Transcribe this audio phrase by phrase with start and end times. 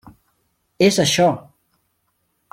[0.87, 1.29] És això!